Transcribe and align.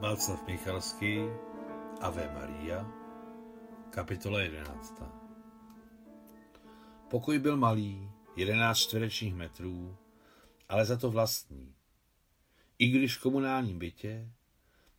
Václav 0.00 0.46
Michalský, 0.46 1.18
Ave 2.00 2.32
Maria, 2.34 2.86
kapitola 3.90 4.40
11. 4.40 5.02
Pokoj 7.10 7.38
byl 7.38 7.56
malý, 7.56 8.10
11 8.36 8.78
čtverečních 8.78 9.34
metrů, 9.34 9.96
ale 10.68 10.84
za 10.84 10.96
to 10.96 11.10
vlastní. 11.10 11.74
I 12.78 12.88
když 12.88 13.16
v 13.16 13.20
komunálním 13.20 13.78
bytě, 13.78 14.30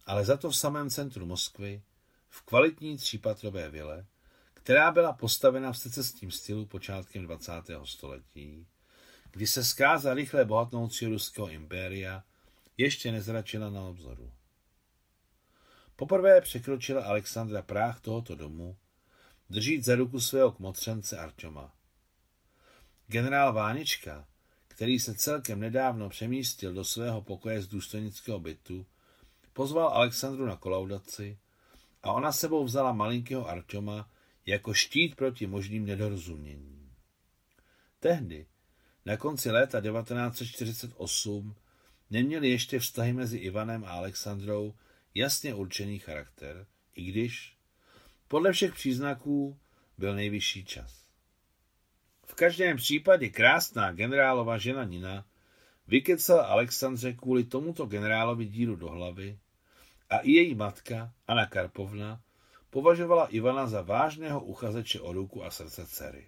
ale 0.05 0.25
za 0.25 0.37
to 0.37 0.49
v 0.49 0.57
samém 0.57 0.89
centru 0.89 1.25
Moskvy, 1.25 1.83
v 2.29 2.41
kvalitní 2.41 2.97
třípatrové 2.97 3.69
vile, 3.69 4.05
která 4.53 4.91
byla 4.91 5.13
postavena 5.13 5.71
v 5.71 5.77
secesním 5.77 6.31
stylu 6.31 6.65
počátkem 6.65 7.23
20. 7.23 7.51
století, 7.83 8.67
kdy 9.31 9.47
se 9.47 9.63
zkáza 9.63 10.13
rychle 10.13 10.45
bohatnoucí 10.45 11.05
ruského 11.05 11.49
impéria 11.49 12.23
ještě 12.77 13.11
nezračila 13.11 13.69
na 13.69 13.81
obzoru. 13.81 14.31
Poprvé 16.01 16.41
překročila 16.41 17.03
Alexandra 17.03 17.61
práh 17.61 17.99
tohoto 17.99 18.35
domu, 18.35 18.77
držít 19.49 19.85
za 19.85 19.95
ruku 19.95 20.19
svého 20.19 20.51
kmotřence 20.51 21.17
Arčoma. 21.17 21.73
Generál 23.07 23.53
Vánička, 23.53 24.27
který 24.67 24.99
se 24.99 25.15
celkem 25.15 25.59
nedávno 25.59 26.09
přemístil 26.09 26.73
do 26.73 26.83
svého 26.83 27.21
pokoje 27.21 27.61
z 27.61 27.67
důstojnického 27.67 28.39
bytu, 28.39 28.85
pozval 29.53 29.87
Alexandru 29.87 30.45
na 30.45 30.55
kolaudaci 30.55 31.37
a 32.03 32.11
ona 32.11 32.31
sebou 32.31 32.63
vzala 32.63 32.93
malinkého 32.93 33.49
Arčoma 33.49 34.09
jako 34.45 34.73
štít 34.73 35.15
proti 35.15 35.47
možným 35.47 35.85
nedorozuměním. 35.85 36.91
Tehdy, 37.99 38.47
na 39.05 39.17
konci 39.17 39.51
léta 39.51 39.81
1948, 39.81 41.55
neměli 42.09 42.49
ještě 42.49 42.79
vztahy 42.79 43.13
mezi 43.13 43.37
Ivanem 43.37 43.83
a 43.85 43.89
Alexandrou 43.89 44.73
jasně 45.13 45.53
určený 45.53 45.99
charakter, 45.99 46.67
i 46.95 47.03
když 47.03 47.57
podle 48.27 48.51
všech 48.51 48.73
příznaků 48.73 49.59
byl 49.97 50.15
nejvyšší 50.15 50.65
čas. 50.65 51.05
V 52.25 52.33
každém 52.33 52.77
případě 52.77 53.29
krásná 53.29 53.91
generálova 53.91 54.57
žena 54.57 54.83
Nina 54.83 55.25
vykecala 55.87 56.45
Alexandře 56.45 57.13
kvůli 57.13 57.43
tomuto 57.43 57.85
generálovi 57.85 58.45
díru 58.45 58.75
do 58.75 58.89
hlavy 58.89 59.39
a 60.09 60.17
i 60.17 60.31
její 60.31 60.55
matka, 60.55 61.13
Anna 61.27 61.45
Karpovna, 61.45 62.21
považovala 62.69 63.27
Ivana 63.27 63.67
za 63.67 63.81
vážného 63.81 64.43
uchazeče 64.43 65.01
o 65.01 65.13
ruku 65.13 65.43
a 65.43 65.51
srdce 65.51 65.85
dcery. 65.85 66.27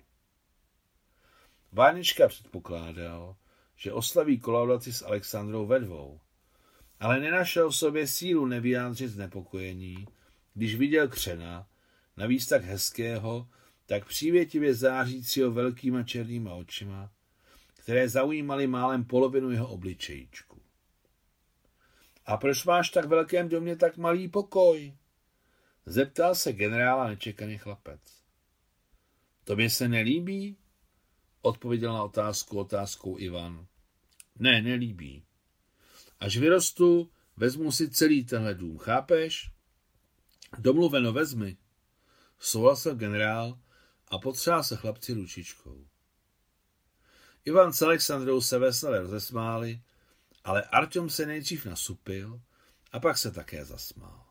Vánička 1.71 2.27
předpokládal, 2.27 3.35
že 3.75 3.93
oslaví 3.93 4.39
kolaudaci 4.39 4.93
s 4.93 5.05
Alexandrou 5.05 5.65
ve 5.65 5.79
dvou, 5.79 6.19
ale 6.99 7.19
nenašel 7.19 7.69
v 7.69 7.75
sobě 7.75 8.07
sílu 8.07 8.45
nevyjádřit 8.45 9.07
znepokojení, 9.07 10.07
když 10.53 10.75
viděl 10.75 11.07
křena, 11.07 11.67
navíc 12.17 12.47
tak 12.47 12.63
hezkého, 12.63 13.47
tak 13.85 14.05
přívětivě 14.05 14.75
zářícího 14.75 15.51
velkýma 15.51 16.03
černýma 16.03 16.53
očima, 16.53 17.11
které 17.75 18.09
zaujímaly 18.09 18.67
málem 18.67 19.05
polovinu 19.05 19.51
jeho 19.51 19.67
obličejíčku. 19.67 20.61
A 22.25 22.37
proč 22.37 22.65
máš 22.65 22.89
tak 22.89 23.05
velkém 23.05 23.49
domě 23.49 23.75
tak 23.75 23.97
malý 23.97 24.27
pokoj? 24.27 24.93
Zeptal 25.85 26.35
se 26.35 26.53
generála 26.53 27.07
nečekaný 27.07 27.57
chlapec. 27.57 28.23
Tobě 29.43 29.69
se 29.69 29.87
nelíbí? 29.87 30.57
Odpověděl 31.41 31.93
na 31.93 32.03
otázku 32.03 32.59
otázkou 32.59 33.19
Ivan. 33.19 33.65
Ne, 34.39 34.61
nelíbí. 34.61 35.23
Až 36.23 36.37
vyrostu, 36.37 37.11
vezmu 37.37 37.71
si 37.71 37.89
celý 37.89 38.25
tenhle 38.25 38.55
dům, 38.55 38.77
chápeš? 38.77 39.51
Domluveno 40.57 41.13
vezmi. 41.13 41.57
Souhlasil 42.39 42.95
generál 42.95 43.59
a 44.07 44.17
potřeba 44.17 44.63
se 44.63 44.75
chlapci 44.75 45.13
ručičkou. 45.13 45.87
Ivan 47.45 47.73
s 47.73 47.81
Alexandrou 47.81 48.41
se 48.41 48.59
veselé 48.59 48.99
rozesmáli, 48.99 49.81
ale 50.43 50.63
Artyom 50.63 51.09
se 51.09 51.25
nejdřív 51.25 51.65
nasupil 51.65 52.41
a 52.91 52.99
pak 52.99 53.17
se 53.17 53.31
také 53.31 53.65
zasmál. 53.65 54.25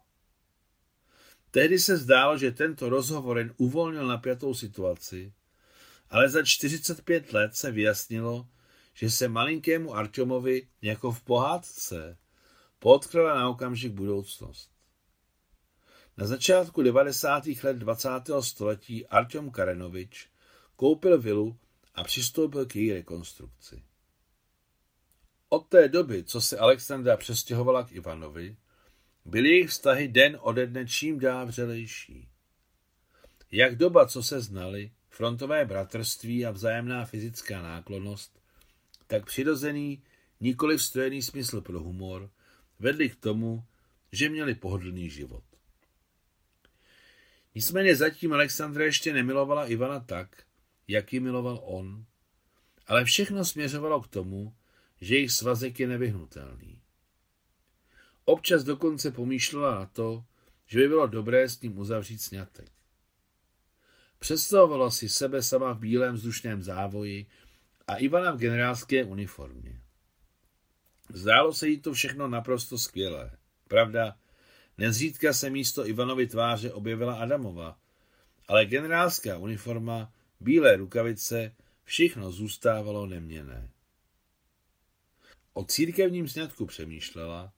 Tehdy 1.50 1.78
se 1.78 1.96
zdálo, 1.96 2.38
že 2.38 2.50
tento 2.50 2.88
rozhovor 2.88 3.38
jen 3.38 3.54
uvolnil 3.56 4.06
napjatou 4.06 4.54
situaci, 4.54 5.32
ale 6.10 6.28
za 6.28 6.42
45 6.42 7.32
let 7.32 7.56
se 7.56 7.70
vyjasnilo, 7.70 8.48
že 8.94 9.10
se 9.10 9.28
malinkému 9.28 9.94
Artyomovi 9.94 10.68
jako 10.82 11.12
v 11.12 11.22
pohádce 11.22 12.18
podkryla 12.78 13.34
na 13.34 13.48
okamžik 13.48 13.92
budoucnost. 13.92 14.70
Na 16.16 16.26
začátku 16.26 16.82
90. 16.82 17.44
let 17.62 17.76
20. 17.76 18.08
století 18.40 19.06
Artyom 19.06 19.50
Karenovič 19.50 20.28
koupil 20.76 21.20
vilu 21.20 21.58
a 21.94 22.04
přistoupil 22.04 22.66
k 22.66 22.76
její 22.76 22.92
rekonstrukci. 22.92 23.82
Od 25.48 25.68
té 25.68 25.88
doby, 25.88 26.24
co 26.24 26.40
se 26.40 26.58
Alexandra 26.58 27.16
přestěhovala 27.16 27.84
k 27.84 27.92
Ivanovi, 27.92 28.56
byly 29.24 29.48
jejich 29.48 29.70
vztahy 29.70 30.08
den 30.08 30.38
ode 30.40 30.66
dne 30.66 30.86
čím 30.86 31.18
dál 31.18 31.46
vřelejší. 31.46 32.28
Jak 33.50 33.76
doba, 33.76 34.06
co 34.06 34.22
se 34.22 34.40
znali, 34.40 34.92
frontové 35.08 35.64
bratrství 35.64 36.46
a 36.46 36.50
vzájemná 36.50 37.04
fyzická 37.04 37.62
náklonost, 37.62 38.41
tak 39.12 39.26
přirozený, 39.26 40.02
nikoli 40.40 40.76
vstrojený 40.76 41.22
smysl 41.22 41.60
pro 41.60 41.80
humor, 41.80 42.30
vedli 42.78 43.08
k 43.10 43.16
tomu, 43.16 43.64
že 44.12 44.28
měli 44.28 44.54
pohodlný 44.54 45.10
život. 45.10 45.44
Nicméně 47.54 47.96
zatím 47.96 48.32
Alexandra 48.32 48.84
ještě 48.84 49.12
nemilovala 49.12 49.66
Ivana 49.66 50.00
tak, 50.00 50.42
jak 50.88 51.12
ji 51.12 51.20
miloval 51.20 51.60
on, 51.64 52.04
ale 52.86 53.04
všechno 53.04 53.44
směřovalo 53.44 54.00
k 54.00 54.08
tomu, 54.08 54.54
že 55.00 55.14
jejich 55.14 55.32
svazek 55.32 55.80
je 55.80 55.88
nevyhnutelný. 55.88 56.80
Občas 58.24 58.64
dokonce 58.64 59.10
pomýšlela 59.10 59.74
na 59.74 59.86
to, 59.86 60.24
že 60.66 60.78
by 60.78 60.88
bylo 60.88 61.06
dobré 61.06 61.48
s 61.48 61.60
ním 61.60 61.78
uzavřít 61.78 62.18
snětek. 62.18 62.72
Představovala 64.18 64.90
si 64.90 65.08
sebe 65.08 65.42
sama 65.42 65.72
v 65.72 65.78
bílém 65.78 66.14
vzdušném 66.14 66.62
závoji 66.62 67.26
a 67.86 67.96
Ivana 67.96 68.30
v 68.30 68.38
generálské 68.38 69.04
uniformě. 69.04 69.80
Zdálo 71.08 71.52
se 71.52 71.68
jí 71.68 71.80
to 71.80 71.92
všechno 71.92 72.28
naprosto 72.28 72.78
skvělé. 72.78 73.30
Pravda, 73.68 74.16
nezřídka 74.78 75.32
se 75.32 75.50
místo 75.50 75.88
Ivanovy 75.88 76.26
tváře 76.26 76.72
objevila 76.72 77.14
Adamova, 77.14 77.78
ale 78.48 78.66
generálská 78.66 79.38
uniforma, 79.38 80.12
bílé 80.40 80.76
rukavice, 80.76 81.54
všechno 81.84 82.32
zůstávalo 82.32 83.06
neměné. 83.06 83.70
O 85.52 85.64
církevním 85.64 86.28
sňatku 86.28 86.66
přemýšlela, 86.66 87.52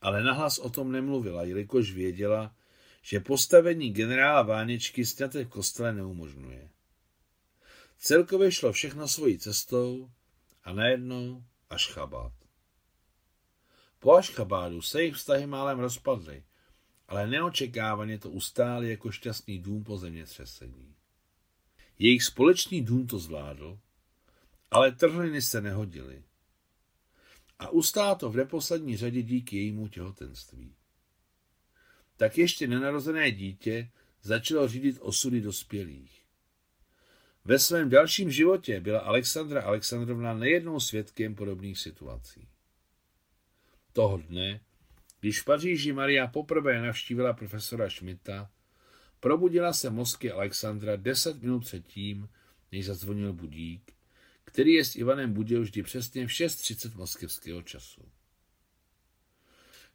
ale 0.00 0.22
nahlas 0.22 0.58
o 0.58 0.70
tom 0.70 0.92
nemluvila, 0.92 1.44
jelikož 1.44 1.92
věděla, 1.92 2.56
že 3.02 3.20
postavení 3.20 3.90
generála 3.90 4.42
Váničky 4.42 5.04
sňatek 5.04 5.48
v 5.48 5.50
kostele 5.50 5.92
neumožňuje. 5.92 6.68
Celkově 8.04 8.52
šlo 8.52 8.72
všechno 8.72 9.08
svojí 9.08 9.38
cestou 9.38 10.10
a 10.64 10.72
najednou 10.72 11.44
až 11.70 11.92
chabát. 11.92 12.32
Po 13.98 14.14
Ašchabádu 14.14 14.82
se 14.82 15.00
jejich 15.00 15.14
vztahy 15.14 15.46
málem 15.46 15.78
rozpadly, 15.78 16.44
ale 17.08 17.26
neočekávaně 17.26 18.18
to 18.18 18.30
ustáli 18.30 18.90
jako 18.90 19.10
šťastný 19.10 19.58
dům 19.58 19.84
po 19.84 19.98
zemětřesení. 19.98 20.94
Jejich 21.98 22.22
společný 22.22 22.82
dům 22.82 23.06
to 23.06 23.18
zvládl, 23.18 23.78
ale 24.70 24.92
trhliny 24.92 25.42
se 25.42 25.60
nehodily. 25.60 26.22
A 27.58 27.68
ustá 27.68 28.14
to 28.14 28.30
v 28.30 28.36
neposlední 28.36 28.96
řadě 28.96 29.22
díky 29.22 29.56
jejímu 29.56 29.88
těhotenství. 29.88 30.74
Tak 32.16 32.38
ještě 32.38 32.66
nenarozené 32.66 33.30
dítě 33.30 33.90
začalo 34.22 34.68
řídit 34.68 34.98
osudy 35.00 35.40
dospělých. 35.40 36.23
Ve 37.44 37.58
svém 37.58 37.88
dalším 37.88 38.30
životě 38.30 38.80
byla 38.80 39.00
Alexandra 39.00 39.62
Alexandrovna 39.62 40.34
nejednou 40.34 40.80
svědkem 40.80 41.34
podobných 41.34 41.78
situací. 41.78 42.48
Toho 43.92 44.18
dne, 44.18 44.60
když 45.20 45.40
v 45.40 45.44
Paříži 45.44 45.92
Maria 45.92 46.26
poprvé 46.26 46.82
navštívila 46.82 47.32
profesora 47.32 47.90
Schmidta, 47.90 48.50
probudila 49.20 49.72
se 49.72 49.90
mozky 49.90 50.32
Alexandra 50.32 50.96
deset 50.96 51.42
minut 51.42 51.60
předtím, 51.60 52.28
než 52.72 52.86
zazvonil 52.86 53.32
budík, 53.32 53.92
který 54.44 54.72
je 54.72 54.84
s 54.84 54.96
Ivanem 54.96 55.32
budil 55.32 55.62
vždy 55.62 55.82
přesně 55.82 56.26
v 56.26 56.30
6.30 56.30 56.96
moskevského 56.96 57.62
času. 57.62 58.08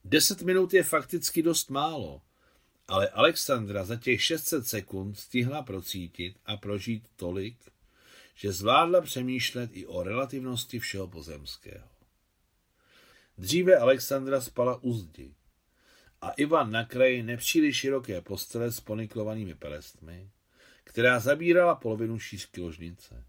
Deset 0.04 0.42
minut 0.42 0.74
je 0.74 0.84
fakticky 0.84 1.44
dost 1.44 1.69
málo, 1.69 2.22
ale 2.90 3.10
Alexandra 3.10 3.86
za 3.86 3.96
těch 3.96 4.24
600 4.24 4.68
sekund 4.68 5.20
stihla 5.20 5.64
procítit 5.64 6.36
a 6.46 6.58
prožít 6.58 7.08
tolik, 7.16 7.58
že 8.36 8.52
zvládla 8.52 9.02
přemýšlet 9.02 9.70
i 9.74 9.86
o 9.86 10.04
relativnosti 10.04 10.80
všeho 10.80 11.08
pozemského. 11.08 11.88
Dříve 13.38 13.78
Alexandra 13.78 14.42
spala 14.42 14.84
u 14.84 14.94
zdi 14.94 15.34
a 16.22 16.32
Ivan 16.32 16.72
na 16.72 16.86
kraji 16.86 17.24
nepříliš 17.24 17.78
široké 17.78 18.22
postele 18.22 18.72
s 18.72 18.80
poniklovanými 18.80 19.56
pelestmi, 19.56 20.30
která 20.84 21.20
zabírala 21.20 21.76
polovinu 21.76 22.20
šířky 22.20 22.62
ložnice. 22.62 23.26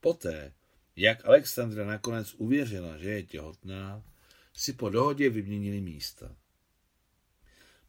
Poté, 0.00 0.52
jak 0.96 1.24
Alexandra 1.24 1.86
nakonec 1.86 2.34
uvěřila, 2.34 2.98
že 2.98 3.10
je 3.10 3.22
těhotná, 3.22 4.02
si 4.52 4.72
po 4.72 4.88
dohodě 4.88 5.30
vyměnili 5.30 5.80
místa. 5.80 6.36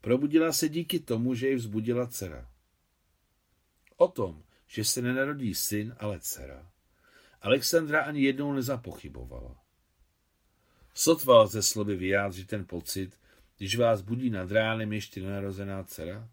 Probudila 0.02 0.54
se 0.54 0.70
díky 0.70 1.00
tomu, 1.00 1.36
že 1.36 1.50
ji 1.50 1.56
vzbudila 1.56 2.08
dcera. 2.08 2.50
O 3.98 4.08
tom, 4.08 4.44
že 4.68 4.84
se 4.84 5.02
nenarodí 5.02 5.56
syn, 5.56 5.96
ale 6.00 6.20
dcera, 6.20 6.72
Alexandra 7.42 8.02
ani 8.02 8.22
jednou 8.22 8.54
nezapochybovala. 8.54 9.56
Sotva 10.94 11.48
ze 11.48 11.62
slovy 11.62 11.96
vyjádřit 11.96 12.48
ten 12.48 12.66
pocit, 12.66 13.20
když 13.58 13.76
vás 13.76 14.02
budí 14.02 14.30
nad 14.30 14.52
ránem 14.52 14.94
ještě 14.94 15.22
nenarozená 15.22 15.84
dcera? 15.84 16.30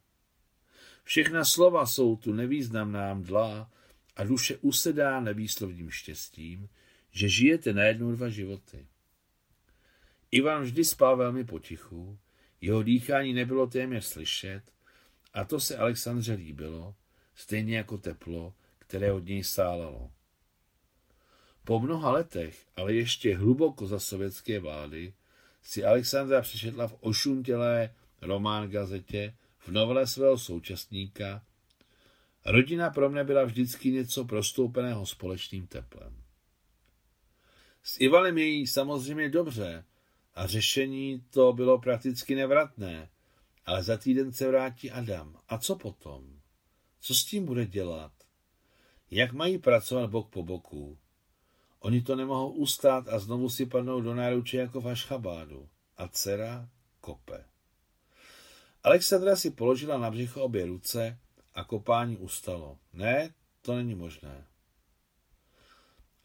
Všechna 1.04 1.44
slova 1.44 1.86
jsou 1.86 2.16
tu 2.16 2.32
nevýznamná 2.32 3.14
mdla 3.14 3.70
a 4.16 4.24
duše 4.24 4.56
usedá 4.56 5.20
nevýslovným 5.20 5.90
štěstím, 5.90 6.68
že 7.10 7.28
žijete 7.28 7.72
najednou 7.72 8.12
dva 8.12 8.28
životy. 8.28 8.86
Ivan 10.30 10.62
vždy 10.62 10.84
spal 10.84 11.16
velmi 11.16 11.44
potichu, 11.44 12.18
jeho 12.60 12.82
dýchání 12.82 13.32
nebylo 13.32 13.66
téměř 13.66 14.04
slyšet 14.04 14.62
a 15.34 15.44
to 15.44 15.60
se 15.60 15.76
Alexandře 15.76 16.32
líbilo, 16.32 16.94
stejně 17.34 17.76
jako 17.76 17.98
teplo, 17.98 18.54
které 18.78 19.12
od 19.12 19.24
něj 19.26 19.44
sálalo. 19.44 20.10
Po 21.64 21.80
mnoha 21.80 22.10
letech, 22.10 22.66
ale 22.76 22.94
ještě 22.94 23.36
hluboko 23.36 23.86
za 23.86 23.98
sovětské 23.98 24.60
vlády, 24.60 25.14
si 25.62 25.84
Alexandra 25.84 26.40
přečetla 26.40 26.88
v 26.88 26.96
ošuntělé 27.00 27.94
román 28.22 28.68
gazetě 28.68 29.36
v 29.58 29.68
novele 29.68 30.06
svého 30.06 30.38
současníka 30.38 31.42
Rodina 32.46 32.90
pro 32.90 33.10
mne 33.10 33.24
byla 33.24 33.44
vždycky 33.44 33.90
něco 33.90 34.24
prostoupeného 34.24 35.06
společným 35.06 35.66
teplem. 35.66 36.22
S 37.82 38.00
Ivalem 38.00 38.38
je 38.38 38.44
jí 38.44 38.66
samozřejmě 38.66 39.28
dobře 39.28 39.84
a 40.36 40.46
řešení 40.46 41.24
to 41.30 41.52
bylo 41.52 41.78
prakticky 41.78 42.34
nevratné, 42.34 43.08
ale 43.66 43.82
za 43.82 43.96
týden 43.96 44.32
se 44.32 44.48
vrátí 44.48 44.90
Adam. 44.90 45.38
A 45.48 45.58
co 45.58 45.76
potom? 45.76 46.40
Co 47.00 47.14
s 47.14 47.24
tím 47.24 47.44
bude 47.44 47.66
dělat? 47.66 48.12
Jak 49.10 49.32
mají 49.32 49.58
pracovat 49.58 50.10
bok 50.10 50.28
po 50.30 50.42
boku? 50.42 50.98
Oni 51.80 52.02
to 52.02 52.16
nemohou 52.16 52.50
ustát 52.50 53.08
a 53.08 53.18
znovu 53.18 53.50
si 53.50 53.66
padnou 53.66 54.00
do 54.00 54.14
náruče 54.14 54.56
jako 54.56 54.80
v 54.80 54.88
Ašchabádu. 54.88 55.68
A 55.96 56.08
dcera 56.08 56.68
kope. 57.00 57.44
Alexandra 58.82 59.36
si 59.36 59.50
položila 59.50 59.98
na 59.98 60.10
břicho 60.10 60.42
obě 60.42 60.66
ruce 60.66 61.18
a 61.54 61.64
kopání 61.64 62.16
ustalo. 62.16 62.78
Ne, 62.92 63.34
to 63.62 63.76
není 63.76 63.94
možné. 63.94 64.46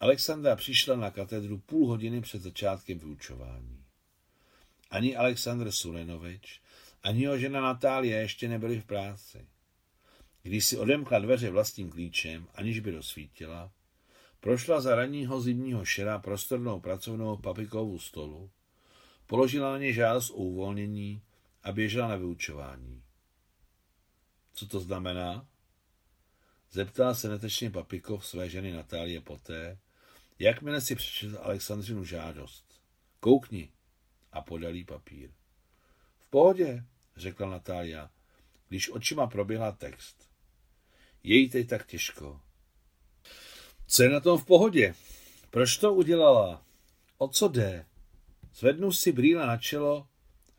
Alexandra 0.00 0.56
přišla 0.56 0.96
na 0.96 1.10
katedru 1.10 1.58
půl 1.58 1.88
hodiny 1.88 2.20
před 2.20 2.42
začátkem 2.42 2.98
vyučování. 2.98 3.81
Ani 4.92 5.16
Aleksandr 5.16 5.72
Sulenovič, 5.72 6.60
ani 7.02 7.22
jeho 7.22 7.38
žena 7.38 7.60
Natália 7.60 8.20
ještě 8.20 8.48
nebyli 8.48 8.80
v 8.80 8.84
práci. 8.84 9.46
Když 10.42 10.66
si 10.66 10.76
odemkla 10.76 11.18
dveře 11.18 11.50
vlastním 11.50 11.90
klíčem, 11.90 12.46
aniž 12.54 12.80
by 12.80 12.90
rozsvítila, 12.90 13.72
prošla 14.40 14.80
za 14.80 14.94
ranního 14.94 15.40
zimního 15.40 15.84
šera 15.84 16.18
prostornou 16.18 16.80
pracovnou 16.80 17.36
papikovou 17.36 17.98
stolu, 17.98 18.50
položila 19.26 19.72
na 19.72 19.78
ně 19.78 19.92
žádost 19.92 20.30
o 20.30 20.34
uvolnění 20.34 21.22
a 21.62 21.72
běžela 21.72 22.08
na 22.08 22.16
vyučování. 22.16 23.02
Co 24.52 24.66
to 24.66 24.80
znamená? 24.80 25.46
Zeptala 26.70 27.14
se 27.14 27.28
netečně 27.28 27.70
Papikov 27.70 28.26
své 28.26 28.48
ženy 28.48 28.72
Natálie 28.72 29.20
poté, 29.20 29.78
jakmile 30.38 30.80
si 30.80 30.94
přečetl 30.94 31.38
Alexandřinu 31.42 32.04
žádost. 32.04 32.80
Koukni 33.20 33.72
a 34.32 34.40
podal 34.40 34.84
papír. 34.86 35.30
V 36.18 36.30
pohodě, 36.30 36.84
řekla 37.16 37.50
Natália, 37.50 38.10
když 38.68 38.90
očima 38.90 39.26
proběhla 39.26 39.72
text. 39.72 40.28
Její 41.22 41.50
teď 41.50 41.68
tak 41.68 41.86
těžko. 41.86 42.40
Co 43.86 44.02
je 44.02 44.08
na 44.08 44.20
tom 44.20 44.38
v 44.38 44.46
pohodě? 44.46 44.94
Proč 45.50 45.76
to 45.76 45.94
udělala? 45.94 46.64
O 47.18 47.28
co 47.28 47.48
jde? 47.48 47.86
Zvednu 48.54 48.92
si 48.92 49.12
brýle 49.12 49.46
na 49.46 49.56
čelo, 49.56 50.08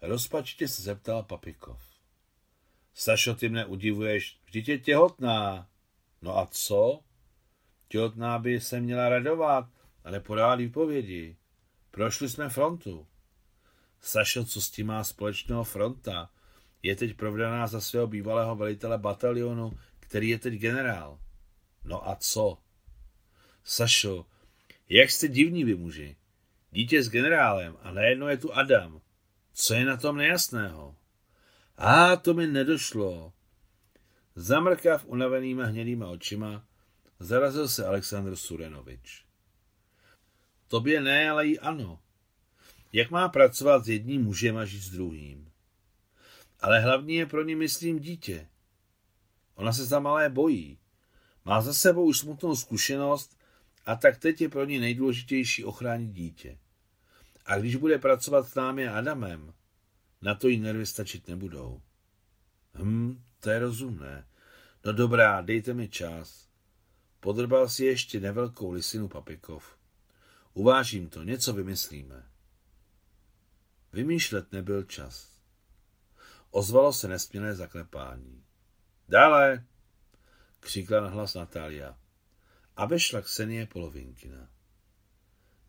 rozpačitě 0.02 0.68
se 0.68 0.82
zeptal 0.82 1.24
Papikov. 1.24 1.82
Sašo, 2.94 3.36
ty 3.36 3.50
mne 3.50 3.66
udivuješ, 3.66 4.38
vždyť 4.46 4.70
je 4.70 4.80
těhotná. 4.80 5.70
No 6.22 6.38
a 6.38 6.46
co? 6.52 7.02
Těhotná 7.88 8.40
by 8.40 8.62
se 8.62 8.82
měla 8.82 9.10
radovat, 9.10 9.66
ale 10.04 10.20
podávat 10.20 10.56
výpovědi. 10.56 11.38
Prošli 11.92 12.30
jsme 12.30 12.50
frontu. 12.50 13.08
Sašo, 14.04 14.46
co 14.46 14.62
s 14.62 14.70
tím 14.70 14.88
má 14.88 15.04
společného 15.04 15.64
fronta? 15.64 16.30
Je 16.84 16.96
teď 16.96 17.14
provdaná 17.18 17.68
za 17.68 17.82
svého 17.82 18.08
bývalého 18.08 18.56
velitele 18.56 18.98
batalionu, 18.98 19.80
který 20.00 20.30
je 20.30 20.40
teď 20.40 20.54
generál. 20.54 21.20
No 21.84 22.10
a 22.10 22.16
co? 22.16 22.58
Sašo, 23.64 24.26
jak 24.90 25.12
jste 25.12 25.28
divní 25.28 25.64
vy 25.64 25.76
muži. 25.76 26.16
Dítě 26.72 27.04
s 27.04 27.10
generálem 27.10 27.78
a 27.82 27.92
najednou 27.92 28.28
je 28.28 28.38
tu 28.38 28.54
Adam. 28.54 29.02
Co 29.54 29.74
je 29.74 29.86
na 29.86 29.98
tom 29.98 30.18
nejasného? 30.18 30.96
A 31.78 32.16
to 32.16 32.34
mi 32.34 32.48
nedošlo. 32.48 33.34
Zamrkav 34.36 35.06
unavenýma 35.06 35.66
hnědýma 35.66 36.08
očima, 36.08 36.66
zarazil 37.20 37.68
se 37.68 37.86
Aleksandr 37.86 38.36
Surenovič. 38.36 39.26
Tobě 40.68 41.02
ne, 41.02 41.30
ale 41.30 41.48
i 41.48 41.60
ano. 41.60 42.03
Jak 42.94 43.12
má 43.12 43.30
pracovat 43.30 43.86
s 43.86 43.90
jedním 43.90 44.24
mužem 44.24 44.58
a 44.58 44.66
žít 44.66 44.82
s 44.82 44.90
druhým? 44.90 45.52
Ale 46.60 46.80
hlavní 46.80 47.16
je 47.16 47.26
pro 47.26 47.44
ně, 47.44 47.56
myslím, 47.56 48.00
dítě. 48.00 48.48
Ona 49.56 49.74
se 49.74 49.86
za 49.86 50.00
malé 50.00 50.30
bojí. 50.30 50.80
Má 51.46 51.62
za 51.62 51.74
sebou 51.74 52.06
už 52.06 52.20
smutnou 52.20 52.56
zkušenost 52.56 53.38
a 53.86 53.96
tak 53.96 54.18
teď 54.18 54.42
je 54.42 54.50
pro 54.50 54.66
ní 54.66 54.80
nejdůležitější 54.80 55.66
ochránit 55.66 56.14
dítě. 56.14 56.58
A 57.46 57.58
když 57.58 57.76
bude 57.76 57.98
pracovat 57.98 58.48
s 58.48 58.56
námi 58.56 58.88
a 58.88 58.98
Adamem, 58.98 59.54
na 60.22 60.36
to 60.36 60.48
jí 60.48 60.60
nervy 60.60 60.86
stačit 60.86 61.28
nebudou. 61.28 61.82
Hm, 62.74 63.24
to 63.40 63.50
je 63.50 63.60
rozumné. 63.60 64.28
No 64.86 64.94
dobrá, 64.94 65.42
dejte 65.42 65.74
mi 65.74 65.90
čas. 65.90 66.48
Podrbal 67.20 67.70
si 67.70 67.86
ještě 67.86 68.20
nevelkou 68.20 68.72
lisinu 68.72 69.08
Papikov. 69.08 69.78
Uvážím 70.54 71.10
to, 71.10 71.24
něco 71.24 71.54
vymyslíme. 71.54 72.33
Vymýšlet 73.94 74.52
nebyl 74.52 74.84
čas. 74.84 75.34
Ozvalo 76.52 76.94
se 76.94 77.08
nesmělé 77.08 77.56
zaklepání. 77.56 78.44
Dále, 79.10 79.66
křikla 80.60 81.02
nahlas 81.02 81.34
Natália. 81.34 81.98
A 82.76 82.86
vešla 82.86 83.22
Ksenie 83.22 83.66
Polovinkina. 83.66 84.50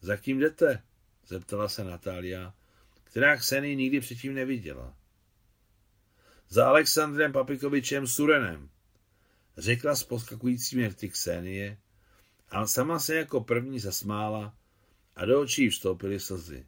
Za 0.00 0.16
kým 0.16 0.38
jdete? 0.38 0.82
zeptala 1.26 1.68
se 1.68 1.84
Natália, 1.84 2.54
která 3.04 3.36
Kseny 3.36 3.76
nikdy 3.76 4.00
předtím 4.00 4.34
neviděla. 4.34 4.96
Za 6.48 6.66
Alexandrem 6.66 7.32
Papikovičem 7.32 8.06
Surenem, 8.06 8.70
řekla 9.56 9.96
s 9.96 10.04
podskakujícími 10.04 10.88
rty 10.88 11.08
Ksenie 11.08 11.78
a 12.48 12.66
sama 12.66 12.98
se 12.98 13.14
jako 13.14 13.40
první 13.40 13.80
zasmála 13.80 14.56
a 15.16 15.24
do 15.24 15.40
očí 15.40 15.68
vstoupily 15.68 16.20
slzy. 16.20 16.66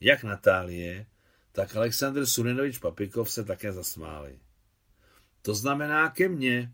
Jak 0.00 0.24
Natálie, 0.24 1.06
tak 1.52 1.76
Aleksandr 1.76 2.26
Surenovič 2.26 2.78
Papikov 2.78 3.30
se 3.30 3.44
také 3.44 3.72
zasmáli. 3.72 4.38
To 5.42 5.54
znamená 5.54 6.10
ke 6.10 6.28
mně. 6.28 6.72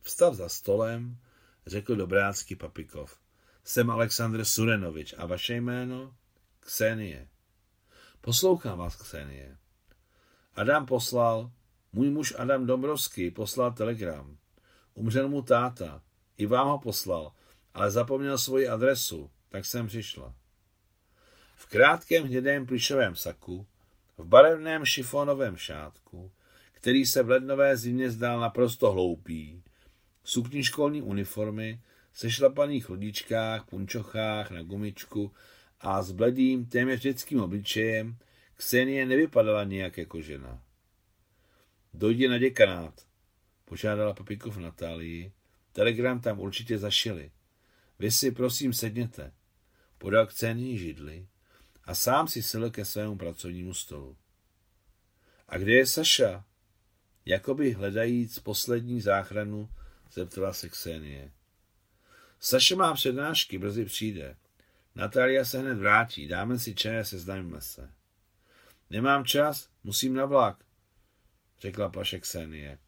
Vstav 0.00 0.34
za 0.34 0.48
stolem, 0.48 1.18
řekl 1.66 1.96
dobrácký 1.96 2.56
Papikov. 2.56 3.18
Jsem 3.64 3.90
Aleksandr 3.90 4.44
Surenovič 4.44 5.14
a 5.18 5.26
vaše 5.26 5.54
jméno? 5.54 6.14
Ksenie. 6.60 7.28
Poslouchám 8.20 8.78
vás, 8.78 8.96
Ksenie. 8.96 9.56
Adam 10.54 10.86
poslal, 10.86 11.50
můj 11.92 12.10
muž 12.10 12.34
Adam 12.38 12.66
Dombrovský 12.66 13.30
poslal 13.30 13.72
telegram. 13.72 14.36
Umřel 14.94 15.28
mu 15.28 15.42
táta, 15.42 16.02
i 16.36 16.46
vám 16.46 16.68
ho 16.68 16.78
poslal, 16.78 17.32
ale 17.74 17.90
zapomněl 17.90 18.38
svoji 18.38 18.68
adresu, 18.68 19.30
tak 19.48 19.64
jsem 19.64 19.86
přišla. 19.86 20.34
V 21.62 21.66
krátkém 21.66 22.24
hnědém 22.24 22.66
plišovém 22.66 23.16
saku, 23.16 23.66
v 24.18 24.24
barevném 24.24 24.84
šifonovém 24.84 25.56
šátku, 25.56 26.32
který 26.72 27.06
se 27.06 27.22
v 27.22 27.30
lednové 27.30 27.76
zimě 27.76 28.10
zdál 28.10 28.40
naprosto 28.40 28.92
hloupý, 28.92 29.62
sukni 30.24 30.64
školní 30.64 31.02
uniformy, 31.02 31.80
se 32.12 32.30
šlapaných 32.30 32.88
lodičkách, 32.88 33.64
punčochách 33.64 34.50
na 34.50 34.62
gumičku 34.62 35.32
a 35.80 36.02
s 36.02 36.12
bledým, 36.12 36.66
téměř 36.66 37.00
dětským 37.00 37.40
obličejem 37.40 38.16
Ksenie 38.54 39.06
nevypadala 39.06 39.64
nějak 39.64 39.98
jako 39.98 40.20
žena. 40.20 40.62
Dojdi 41.94 42.28
na 42.28 42.38
děkanát, 42.38 43.06
požádala 43.64 44.14
Papíkov 44.14 44.56
Natálii. 44.56 45.32
Telegram 45.72 46.20
tam 46.20 46.40
určitě 46.40 46.78
zašili. 46.78 47.30
Vy 47.98 48.10
si 48.10 48.30
prosím 48.30 48.72
sedněte. 48.72 49.32
Podal 49.98 50.26
Ksenii 50.26 50.78
židli 50.78 51.26
a 51.84 51.94
sám 51.94 52.28
si 52.28 52.42
sedl 52.42 52.70
ke 52.70 52.84
svému 52.84 53.16
pracovnímu 53.16 53.74
stolu. 53.74 54.16
A 55.48 55.58
kde 55.58 55.72
je 55.72 55.86
Saša? 55.86 56.44
Jakoby 57.24 57.72
hledajíc 57.72 58.38
poslední 58.38 59.00
záchranu, 59.00 59.68
zeptala 60.12 60.52
se 60.52 60.68
Ksenie. 60.68 61.32
Saša 62.40 62.76
má 62.76 62.94
přednášky, 62.94 63.58
brzy 63.58 63.84
přijde. 63.84 64.36
Natália 64.94 65.44
se 65.44 65.58
hned 65.58 65.74
vrátí, 65.74 66.28
dáme 66.28 66.58
si 66.58 66.74
čaj 66.74 67.00
a 67.00 67.04
seznámíme 67.04 67.60
se. 67.60 67.90
Nemám 68.90 69.24
čas, 69.24 69.68
musím 69.84 70.14
na 70.14 70.24
vlak, 70.24 70.64
řekla 71.60 71.88
paše 71.88 72.20
Ksenie. 72.20 72.78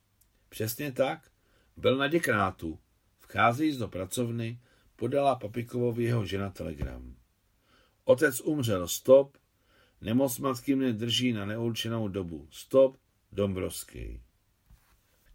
Přesně 0.48 0.92
tak, 0.92 1.30
byl 1.76 1.96
na 1.96 2.08
děknátu. 2.08 2.78
Vcházejíc 3.20 3.76
do 3.76 3.88
pracovny, 3.88 4.60
podala 4.96 5.34
Papikovovi 5.34 6.04
jeho 6.04 6.26
žena 6.26 6.50
telegram. 6.50 7.16
Otec 8.04 8.40
umřel, 8.40 8.88
stop, 8.88 9.36
nemoc 10.00 10.38
matky 10.38 10.76
mě 10.76 10.92
drží 10.92 11.32
na 11.32 11.46
neurčenou 11.46 12.08
dobu, 12.08 12.48
stop, 12.50 12.96
Dombrovský. 13.32 14.20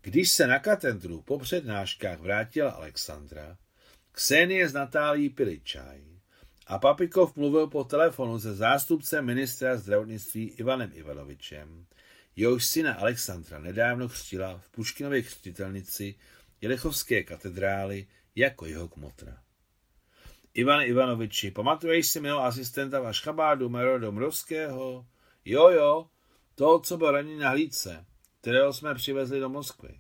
Když 0.02 0.32
se 0.32 0.48
na 0.48 0.60
katedru 0.60 1.22
po 1.22 1.40
přednáškách 1.40 2.20
vrátila 2.20 2.72
Alexandra, 2.72 3.58
Ksenie 4.12 4.70
z 4.70 4.74
Natálí 4.74 5.30
pili 5.30 5.62
čaj 5.64 6.02
a 6.68 6.80
Papikov 6.80 7.36
mluvil 7.36 7.68
po 7.68 7.84
telefonu 7.84 8.40
se 8.40 8.56
zástupcem 8.56 9.26
ministra 9.26 9.78
zdravotnictví 9.78 10.48
Ivanem 10.48 10.92
Ivanovičem, 10.94 11.86
jehož 12.36 12.66
syna 12.66 12.94
Alexandra 12.94 13.60
nedávno 13.60 14.10
křtila 14.10 14.58
v 14.58 14.70
Puškinově 14.70 15.22
křtitelnici 15.22 16.16
Jelechovské 16.62 17.24
katedrály 17.24 18.08
jako 18.36 18.66
jeho 18.66 18.88
kmotra. 18.88 19.44
Ivan 20.54 20.82
Ivanoviči, 20.82 21.52
pamatuješ 21.52 22.08
si 22.08 22.20
mého 22.20 22.44
asistenta 22.44 23.00
Vašchabádu 23.00 23.70
Mero 23.70 24.00
Domrovského? 24.00 25.06
Jo, 25.46 25.70
jo, 25.70 26.10
toho, 26.56 26.80
co 26.80 26.98
byl 26.98 27.12
raněn 27.12 27.40
na 27.40 27.50
hlídce, 27.50 28.06
kterého 28.42 28.74
jsme 28.74 28.96
přivezli 28.96 29.40
do 29.40 29.50
Moskvy. 29.50 30.00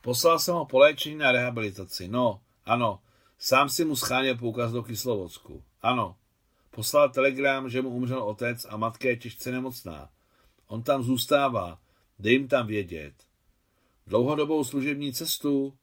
Poslal 0.00 0.38
jsem 0.38 0.54
ho 0.54 0.66
po 0.66 0.78
léčení 0.78 1.16
na 1.16 1.32
rehabilitaci. 1.32 2.08
No, 2.08 2.40
ano, 2.64 3.02
sám 3.38 3.68
si 3.68 3.84
mu 3.84 3.96
scháněl 3.96 4.36
poukaz 4.36 4.72
do 4.72 4.82
Kyslovodsku. 4.82 5.62
Ano, 5.82 6.16
poslal 6.70 7.08
telegram, 7.08 7.70
že 7.70 7.82
mu 7.82 7.88
umřel 7.88 8.22
otec 8.22 8.66
a 8.68 8.76
matka 8.76 9.08
je 9.08 9.16
těžce 9.16 9.52
nemocná. 9.52 10.10
On 10.66 10.82
tam 10.82 11.02
zůstává, 11.02 11.78
dej 12.18 12.32
jim 12.32 12.48
tam 12.48 12.66
vědět. 12.66 13.14
Dlouhodobou 14.06 14.64
služební 14.64 15.12
cestu, 15.12 15.78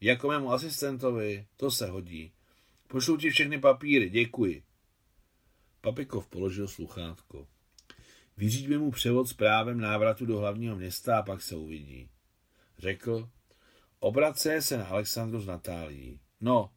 jako 0.00 0.28
mému 0.28 0.52
asistentovi, 0.52 1.46
to 1.56 1.70
se 1.70 1.86
hodí. 1.86 2.32
Pošlu 2.88 3.16
ti 3.16 3.30
všechny 3.30 3.60
papíry, 3.60 4.10
děkuji. 4.10 4.62
Papikov 5.80 6.26
položil 6.26 6.68
sluchátko. 6.68 7.48
Vyřídíme 8.36 8.78
mu 8.78 8.90
převod 8.90 9.28
s 9.28 9.32
právem 9.32 9.80
návratu 9.80 10.26
do 10.26 10.38
hlavního 10.38 10.76
města 10.76 11.18
a 11.18 11.22
pak 11.22 11.42
se 11.42 11.56
uvidí. 11.56 12.10
Řekl, 12.78 13.30
obrace 14.00 14.62
se 14.62 14.78
na 14.78 14.86
Alexandru 14.86 15.40
z 15.40 15.46
Natálií. 15.46 16.20
No, 16.40 16.72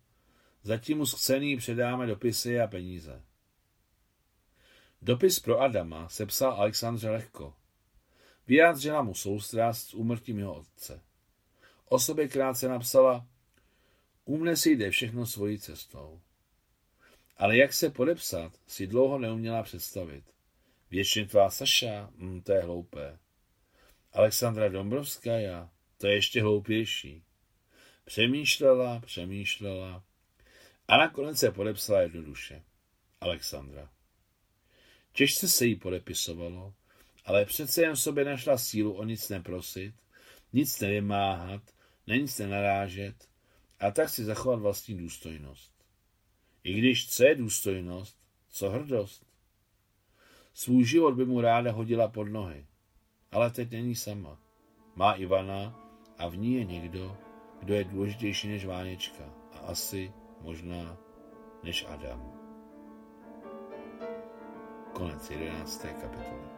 zatím 0.63 0.97
mu 0.97 1.05
z 1.05 1.31
předáme 1.57 2.07
dopisy 2.07 2.59
a 2.59 2.67
peníze. 2.67 3.23
Dopis 5.01 5.39
pro 5.39 5.59
Adama 5.59 6.09
sepsal 6.09 6.51
Alexandře 6.51 7.09
lehko. 7.09 7.53
Vyjádřila 8.47 9.01
mu 9.01 9.13
soustrast 9.13 9.89
s 9.89 9.93
úmrtím 9.93 10.39
jeho 10.39 10.55
otce. 10.55 11.01
O 11.85 11.99
sobě 11.99 12.27
krátce 12.27 12.67
napsala, 12.67 13.27
u 14.31 14.37
mne 14.37 14.57
si 14.57 14.71
jde 14.71 14.91
všechno 14.91 15.25
svojí 15.25 15.59
cestou. 15.59 16.21
Ale 17.37 17.57
jak 17.57 17.73
se 17.73 17.89
podepsat, 17.89 18.53
si 18.67 18.87
dlouho 18.87 19.19
neuměla 19.19 19.63
představit. 19.63 20.23
Věčně 20.91 21.25
tvá 21.25 21.49
Saša, 21.49 22.09
mm, 22.15 22.41
to 22.41 22.51
je 22.51 22.61
hloupé. 22.61 23.19
Alexandra 24.13 24.69
Dombrovská, 24.69 25.69
to 25.97 26.07
je 26.07 26.13
ještě 26.13 26.41
hloupější. 26.41 27.23
Přemýšlela, 28.05 28.99
přemýšlela 28.99 30.03
a 30.87 30.97
nakonec 30.97 31.37
se 31.39 31.51
podepsala 31.51 32.01
jednoduše. 32.01 32.63
Alexandra. 33.21 33.89
Těžce 35.13 35.49
se 35.49 35.65
jí 35.65 35.75
podepisovalo, 35.75 36.73
ale 37.25 37.45
přece 37.45 37.81
jen 37.81 37.95
sobě 37.95 38.25
našla 38.25 38.57
sílu 38.57 38.93
o 38.93 39.03
nic 39.03 39.29
neprosit, 39.29 39.95
nic 40.53 40.79
nevymáhat, 40.79 41.61
na 42.07 42.15
nic 42.15 42.37
nenarážet 42.37 43.30
a 43.81 43.91
tak 43.91 44.09
si 44.09 44.23
zachovat 44.23 44.59
vlastní 44.59 44.97
důstojnost. 44.97 45.71
I 46.63 46.73
když 46.73 47.09
co 47.09 47.23
je 47.23 47.35
důstojnost, 47.35 48.17
co 48.49 48.69
hrdost? 48.69 49.25
Svůj 50.53 50.85
život 50.85 51.15
by 51.15 51.25
mu 51.25 51.41
ráda 51.41 51.71
hodila 51.71 52.07
pod 52.07 52.23
nohy, 52.23 52.65
ale 53.31 53.51
teď 53.51 53.71
není 53.71 53.95
sama. 53.95 54.37
Má 54.95 55.13
Ivana 55.13 55.79
a 56.17 56.27
v 56.27 56.37
ní 56.37 56.53
je 56.53 56.65
někdo, 56.65 57.17
kdo 57.59 57.73
je 57.73 57.83
důležitější 57.83 58.47
než 58.47 58.65
Váněčka 58.65 59.23
a 59.51 59.57
asi, 59.57 60.13
možná, 60.41 60.97
než 61.63 61.85
Adam. 61.87 62.33
Konec 64.93 65.29
11. 65.29 65.85
kapitoly. 66.01 66.50